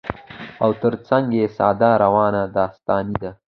او 0.63 0.71
تر 0.81 0.93
څنګ 1.07 1.27
يې 1.39 1.45
ساده، 1.57 1.89
روانه 2.03 2.41
داستاني 2.55 3.15
ده 3.21 3.31